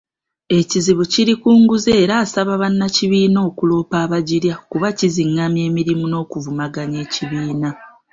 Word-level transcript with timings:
Ekizibu 0.57 1.03
kiri 1.11 1.33
ku 1.41 1.49
nguzi 1.61 1.89
era 2.03 2.13
asaba 2.23 2.53
bannakibiina 2.61 3.39
okuloopa 3.49 3.95
abagirya 4.05 4.55
kuba 4.69 4.87
kizing'amya 4.97 5.61
emirimu 5.69 6.05
n'okuvumaganya 6.07 6.97
ekibiina. 7.05 7.69